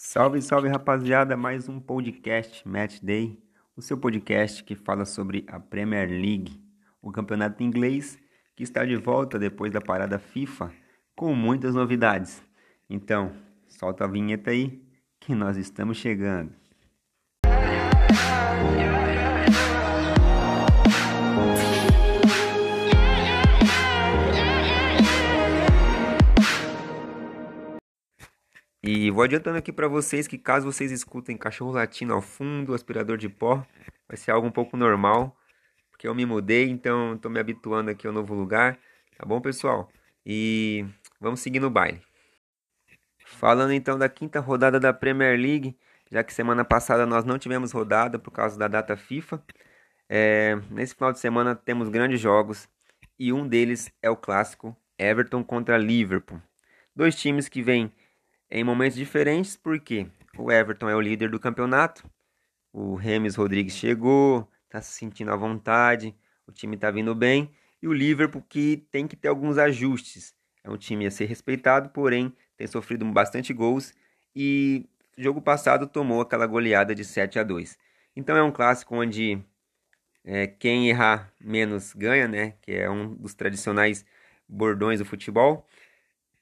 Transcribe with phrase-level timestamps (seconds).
[0.00, 3.36] Salve, salve rapaziada, mais um podcast Match Day,
[3.76, 6.62] o seu podcast que fala sobre a Premier League,
[7.02, 8.16] o campeonato inglês
[8.54, 10.72] que está de volta depois da parada FIFA
[11.16, 12.40] com muitas novidades.
[12.88, 13.32] Então,
[13.66, 14.80] solta a vinheta aí
[15.18, 16.52] que nós estamos chegando.
[29.18, 33.28] Vou adiantando aqui para vocês que caso vocês escutem cachorro latindo ao fundo, aspirador de
[33.28, 33.66] pó,
[34.06, 35.36] vai ser algo um pouco normal,
[35.90, 38.78] porque eu me mudei, então estou me habituando aqui ao novo lugar,
[39.16, 39.90] tá bom, pessoal?
[40.24, 40.86] E
[41.20, 42.00] vamos seguir no baile.
[43.26, 45.76] Falando então da quinta rodada da Premier League,
[46.12, 49.42] já que semana passada nós não tivemos rodada por causa da data FIFA,
[50.08, 52.68] é, nesse final de semana temos grandes jogos
[53.18, 56.40] e um deles é o clássico Everton contra Liverpool.
[56.94, 57.92] Dois times que vêm
[58.50, 62.08] em momentos diferentes, porque o Everton é o líder do campeonato,
[62.72, 66.14] o Remes Rodrigues chegou, está se sentindo à vontade,
[66.46, 67.50] o time está vindo bem,
[67.82, 70.34] e o Liverpool que tem que ter alguns ajustes.
[70.64, 73.94] É um time a ser respeitado, porém tem sofrido bastante gols
[74.34, 77.78] e jogo passado tomou aquela goleada de 7 a 2.
[78.14, 79.42] Então é um clássico onde
[80.24, 82.54] é, quem errar menos ganha, né?
[82.62, 84.04] Que é um dos tradicionais
[84.48, 85.66] bordões do futebol.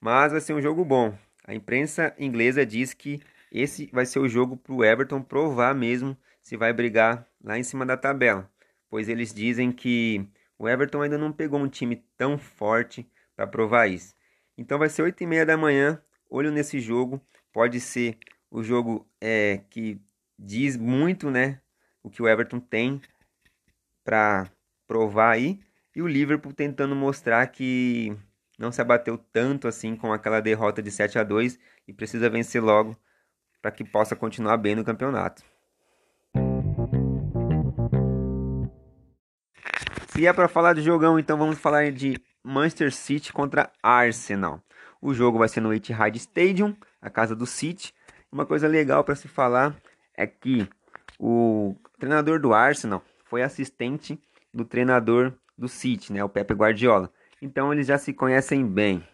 [0.00, 1.16] Mas vai ser um jogo bom.
[1.46, 3.20] A imprensa inglesa diz que
[3.52, 7.62] esse vai ser o jogo para o Everton provar mesmo se vai brigar lá em
[7.62, 8.50] cima da tabela,
[8.90, 13.86] pois eles dizem que o Everton ainda não pegou um time tão forte para provar
[13.86, 14.14] isso.
[14.58, 17.20] Então vai ser 8 e meia da manhã, olho nesse jogo,
[17.52, 18.18] pode ser
[18.50, 20.00] o jogo é, que
[20.38, 21.60] diz muito, né,
[22.02, 23.00] o que o Everton tem
[24.04, 24.50] para
[24.86, 25.60] provar aí,
[25.94, 28.16] e o Liverpool tentando mostrar que
[28.58, 32.62] não se abateu tanto assim com aquela derrota de 7 a 2 e precisa vencer
[32.62, 32.96] logo
[33.60, 35.42] para que possa continuar bem no campeonato.
[40.08, 44.62] Se é para falar de jogão, então vamos falar de Manchester City contra Arsenal.
[45.02, 47.92] O jogo vai ser no Etihad Stadium, a casa do City.
[48.32, 49.76] Uma coisa legal para se falar
[50.16, 50.66] é que
[51.18, 54.18] o treinador do Arsenal foi assistente
[54.54, 57.12] do treinador do City, né, o Pepe Guardiola.
[57.40, 59.06] Então eles já se conhecem bem.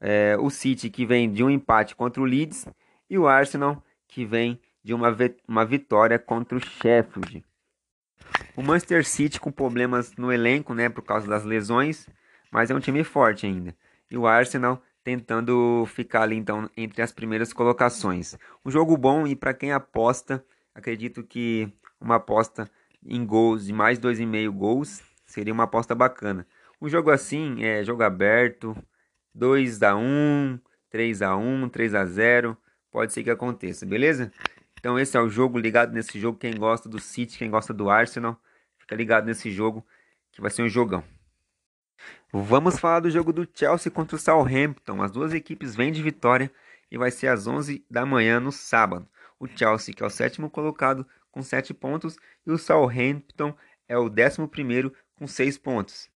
[0.00, 2.66] É, o City que vem de um empate contra o Leeds
[3.10, 5.14] e o Arsenal que vem de uma,
[5.46, 7.44] uma vitória contra o Sheffield.
[8.56, 12.08] O Manchester City com problemas no elenco, né, por causa das lesões,
[12.50, 13.74] mas é um time forte ainda.
[14.10, 18.36] E o Arsenal tentando ficar ali então entre as primeiras colocações.
[18.64, 20.44] Um jogo bom e para quem aposta,
[20.74, 22.70] acredito que uma aposta
[23.04, 26.46] em gols de mais 2,5 gols seria uma aposta bacana.
[26.80, 28.76] Um jogo assim é jogo aberto,
[29.34, 32.56] 2 a 1, 3 a 1, 3 a 0,
[32.90, 34.32] pode ser que aconteça, beleza?
[34.78, 37.90] Então esse é o jogo ligado nesse jogo, quem gosta do City, quem gosta do
[37.90, 38.40] Arsenal,
[38.78, 39.84] fica ligado nesse jogo
[40.30, 41.02] que vai ser um jogão.
[42.32, 45.02] Vamos falar do jogo do Chelsea contra o Southampton.
[45.02, 46.52] As duas equipes vêm de vitória
[46.90, 49.08] e vai ser às 11 da manhã no sábado.
[49.40, 52.16] O Chelsea, que é o sétimo colocado com 7 pontos,
[52.46, 53.54] e o Southampton
[53.88, 56.08] é o décimo primeiro com 6 pontos.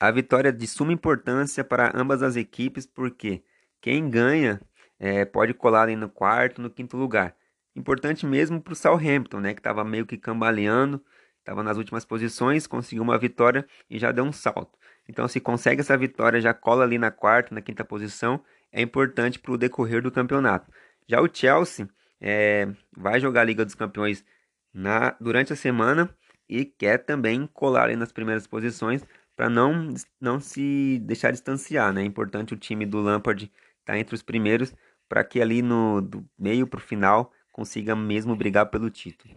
[0.00, 3.42] A vitória é de suma importância para ambas as equipes, porque
[3.80, 4.60] quem ganha
[4.98, 7.34] é, pode colar ali no quarto, no quinto lugar.
[7.74, 11.02] Importante mesmo para o Southampton, né, que estava meio que cambaleando,
[11.38, 14.78] estava nas últimas posições, conseguiu uma vitória e já deu um salto.
[15.08, 19.38] Então, se consegue essa vitória, já cola ali na quarta, na quinta posição, é importante
[19.38, 20.70] para o decorrer do campeonato.
[21.08, 21.88] Já o Chelsea
[22.20, 24.24] é, vai jogar a Liga dos Campeões
[24.72, 26.14] na, durante a semana
[26.48, 29.04] e quer também colar ali nas primeiras posições
[29.38, 32.02] para não, não se deixar distanciar, né?
[32.02, 34.74] É importante o time do Lampard estar tá entre os primeiros
[35.08, 39.32] para que ali no do meio para o final consiga mesmo brigar pelo título.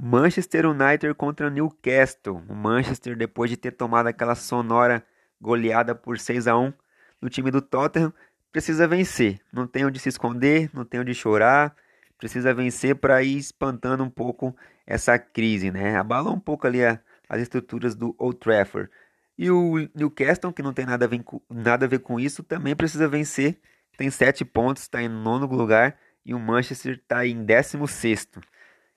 [0.00, 2.44] Manchester United contra Newcastle.
[2.48, 5.04] O Manchester, depois de ter tomado aquela sonora
[5.40, 6.72] goleada por 6 a 1
[7.20, 8.14] no time do Tottenham,
[8.52, 9.40] precisa vencer.
[9.52, 11.74] Não tem onde se esconder, não tem onde chorar.
[12.16, 14.54] Precisa vencer para ir espantando um pouco
[14.86, 15.96] essa crise, né?
[15.96, 18.90] Abala um pouco ali a, as estruturas do Old Trafford.
[19.36, 22.42] E o Newcastle, que não tem nada a ver com, nada a ver com isso,
[22.42, 23.58] também precisa vencer.
[23.96, 25.98] Tem sete pontos, está em nono lugar.
[26.24, 28.40] E o Manchester está em décimo sexto.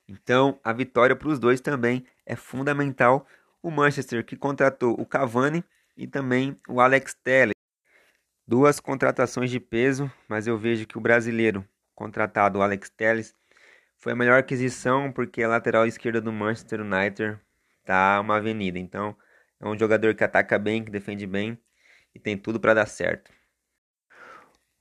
[0.08, 3.26] Então, a vitória para os dois também é fundamental.
[3.62, 5.62] O Manchester que contratou o Cavani
[5.96, 7.52] e também o Alex Telles.
[8.46, 13.34] Duas contratações de peso, mas eu vejo que o brasileiro contratado, o Alex Telles,
[13.96, 17.38] foi a melhor aquisição porque a lateral esquerda do Manchester United
[17.88, 18.78] tá uma avenida.
[18.78, 19.16] Então,
[19.58, 21.58] é um jogador que ataca bem, que defende bem
[22.14, 23.32] e tem tudo para dar certo.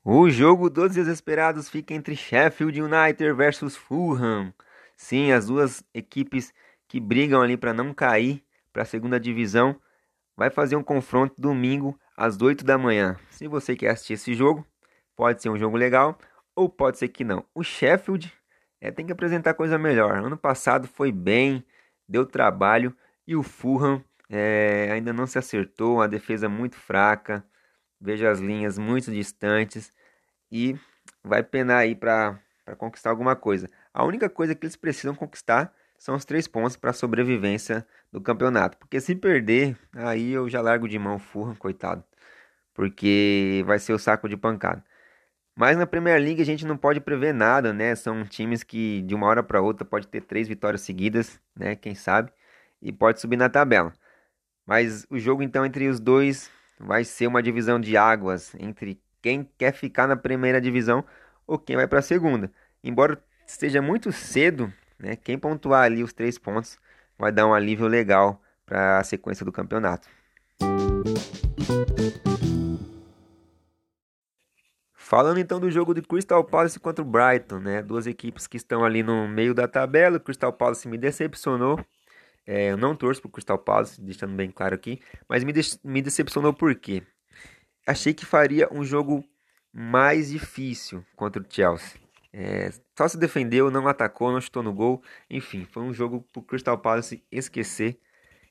[0.03, 4.53] O jogo dos desesperados fica entre Sheffield United versus Fulham.
[4.97, 6.53] Sim, as duas equipes
[6.85, 8.43] que brigam ali para não cair
[8.73, 9.79] para a segunda divisão
[10.35, 13.17] vai fazer um confronto domingo às 8 da manhã.
[13.29, 14.67] Se você quer assistir esse jogo,
[15.15, 16.17] pode ser um jogo legal
[16.53, 17.45] ou pode ser que não.
[17.55, 18.33] O Sheffield
[18.81, 20.17] é, tem que apresentar coisa melhor.
[20.17, 21.63] Ano passado foi bem,
[22.07, 22.95] deu trabalho
[23.25, 27.43] e o Fulham é, ainda não se acertou, a defesa muito fraca.
[27.99, 29.91] Veja as linhas muito distantes
[30.51, 30.77] e
[31.23, 32.39] vai penar aí para
[32.77, 33.69] conquistar alguma coisa.
[33.93, 38.21] A única coisa que eles precisam conquistar são os três pontos para a sobrevivência do
[38.21, 38.77] campeonato.
[38.77, 42.03] Porque se perder, aí eu já largo de mão o coitado.
[42.73, 44.83] Porque vai ser o saco de pancada.
[45.57, 47.95] Mas na Premier League a gente não pode prever nada, né?
[47.95, 51.75] São times que de uma hora para outra pode ter três vitórias seguidas, né?
[51.75, 52.31] Quem sabe?
[52.79, 53.91] E pode subir na tabela.
[54.67, 59.49] Mas o jogo então entre os dois vai ser uma divisão de águas entre quem
[59.57, 61.03] quer ficar na primeira divisão
[61.47, 62.51] ou quem vai para a segunda.
[62.83, 66.77] Embora esteja muito cedo, né, quem pontuar ali os três pontos
[67.17, 70.07] vai dar um alívio legal para a sequência do campeonato.
[75.07, 77.81] Falando então do jogo de Crystal Palace contra o Brighton, né?
[77.81, 80.17] Duas equipes que estão ali no meio da tabela.
[80.17, 81.79] O Crystal Palace me decepcionou
[82.47, 86.01] é, eu não torço pro Crystal Palace, deixando bem claro aqui, mas me, de me
[86.01, 87.03] decepcionou por quê?
[87.85, 89.21] Achei que faria um jogo
[89.73, 91.99] mais difícil contra o Chelsea.
[92.31, 95.03] É, só se defendeu, não atacou, não chutou no gol.
[95.29, 97.99] Enfim, foi um jogo pro Crystal Palace esquecer.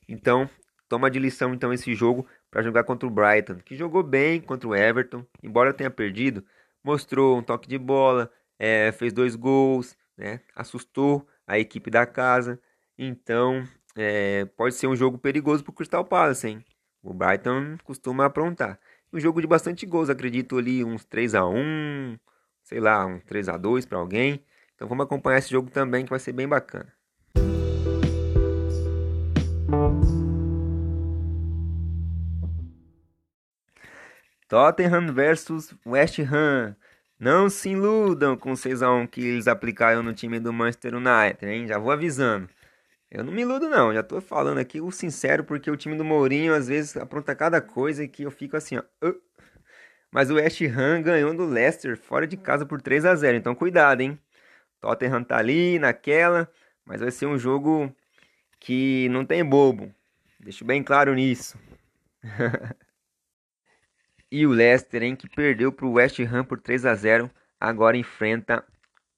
[0.07, 0.47] Então,
[0.87, 4.67] toma de lição então esse jogo para jogar contra o Brighton, que jogou bem contra
[4.67, 6.43] o Everton, embora tenha perdido,
[6.83, 12.59] mostrou um toque de bola, é, fez dois gols, né, assustou a equipe da casa.
[12.97, 13.63] Então,
[13.95, 16.65] é, pode ser um jogo perigoso para o Crystal Palace, hein?
[17.03, 18.79] O Brighton costuma aprontar.
[19.13, 22.17] Um jogo de bastante gols, acredito ali uns 3 a 1
[22.67, 24.43] sei lá, um 3 a 2 para alguém.
[24.75, 26.93] Então vamos acompanhar esse jogo também que vai ser bem bacana.
[34.47, 36.75] Tottenham versus West Ham.
[37.19, 41.67] Não se iludam com o 6x1 que eles aplicaram no time do Manchester United, hein?
[41.67, 42.47] Já vou avisando.
[43.09, 43.93] Eu não me iludo, não.
[43.93, 47.59] Já tô falando aqui o sincero, porque o time do Mourinho às vezes apronta cada
[47.59, 48.83] coisa que eu fico assim, ó.
[50.11, 53.55] Mas o West Ham ganhou do Leicester fora de casa por 3 a 0 Então
[53.55, 54.17] cuidado, hein?
[54.79, 56.49] Tottenham tá ali naquela,
[56.85, 57.93] mas vai ser um jogo
[58.59, 59.93] que não tem bobo.
[60.39, 61.57] Deixo bem claro nisso.
[64.31, 68.63] e o Leicester, hein, que perdeu pro West Ham por 3 a 0 agora enfrenta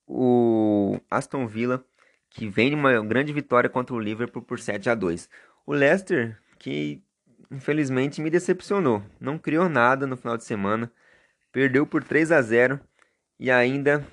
[0.08, 1.84] o Aston Villa
[2.30, 5.30] que vem de uma grande vitória contra o Liverpool por 7 a 2.
[5.66, 7.02] O Leicester, que
[7.52, 10.92] infelizmente me decepcionou, não criou nada no final de semana,
[11.52, 12.80] perdeu por 3 a 0
[13.40, 14.06] e ainda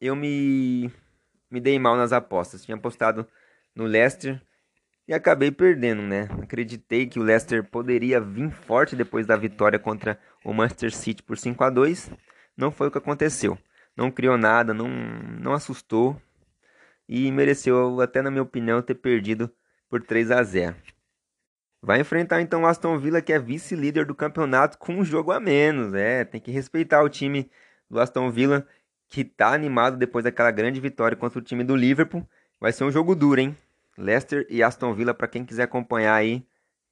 [0.00, 0.90] eu me
[1.50, 2.64] me dei mal nas apostas.
[2.64, 3.26] Tinha apostado
[3.74, 4.40] no Leicester
[5.06, 6.28] e acabei perdendo, né?
[6.42, 11.36] Acreditei que o Leicester poderia vir forte depois da vitória contra o Manchester City por
[11.36, 12.10] 5 a 2.
[12.56, 13.58] Não foi o que aconteceu.
[13.96, 16.20] Não criou nada, não não assustou,
[17.08, 19.50] e mereceu, até na minha opinião, ter perdido
[19.88, 20.76] por 3 a 0.
[21.82, 25.38] Vai enfrentar então o Aston Villa, que é vice-líder do campeonato, com um jogo a
[25.38, 25.92] menos.
[25.94, 27.50] É, tem que respeitar o time
[27.90, 28.66] do Aston Villa,
[29.08, 32.26] que tá animado depois daquela grande vitória contra o time do Liverpool.
[32.58, 33.56] Vai ser um jogo duro, hein?
[33.96, 36.46] Leicester e Aston Villa, para quem quiser acompanhar aí,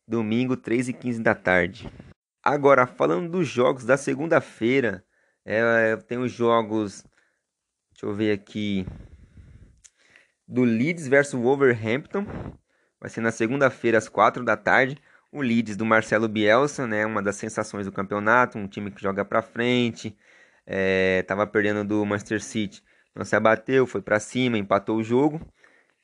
[0.06, 1.90] domingo, 3 e 15 da tarde.
[2.42, 5.04] Agora, falando dos jogos da segunda-feira,
[5.44, 7.04] é, tem os jogos.
[7.92, 8.86] Deixa eu ver aqui
[10.46, 12.26] do Leeds versus Wolverhampton.
[13.00, 14.98] Vai ser na segunda-feira às 4 da tarde.
[15.30, 19.24] O Leeds do Marcelo Bielsa, né, uma das sensações do campeonato, um time que joga
[19.24, 20.16] para frente,
[20.66, 22.82] estava é, perdendo do Manchester City,
[23.14, 25.40] não se abateu, foi para cima, empatou o jogo.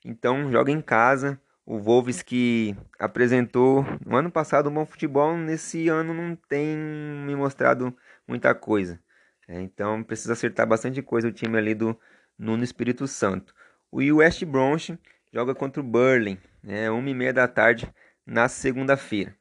[0.09, 1.39] Então joga em casa.
[1.67, 7.37] O Wolves que apresentou no ano passado um bom futebol, nesse ano não tem me
[7.37, 7.95] mostrado
[8.27, 8.99] muita coisa.
[9.47, 11.95] É, então precisa acertar bastante coisa o time ali do
[12.39, 13.55] Nuno Espírito Santo.
[13.93, 14.77] O West Brom
[15.31, 17.87] joga contra o Burley, né, uma e meia da tarde
[18.27, 19.37] na segunda-feira.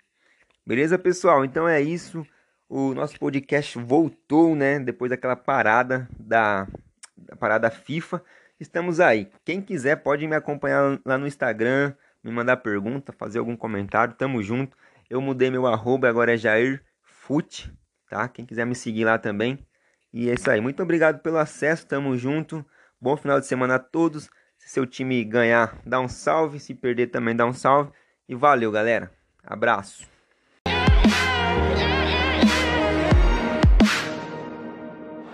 [0.66, 1.46] Beleza, pessoal?
[1.46, 2.28] Então é isso.
[2.68, 4.80] O nosso podcast voltou, né?
[4.80, 6.68] Depois daquela parada da,
[7.16, 8.22] da parada FIFA.
[8.60, 9.30] Estamos aí.
[9.46, 14.16] Quem quiser pode me acompanhar lá no Instagram, me mandar pergunta, fazer algum comentário.
[14.16, 14.76] Tamo junto.
[15.10, 17.72] Eu mudei meu arroba, agora é Jair Fute,
[18.10, 18.28] tá?
[18.28, 19.66] Quem quiser me seguir lá também.
[20.12, 20.60] E é isso aí.
[20.60, 21.86] Muito obrigado pelo acesso.
[21.86, 22.66] Tamo junto.
[23.00, 24.30] Bom final de semana a todos.
[24.58, 26.60] Se seu time ganhar, dá um salve.
[26.60, 27.92] Se perder também, dá um salve.
[28.28, 29.12] E valeu, galera.
[29.44, 30.17] Abraço.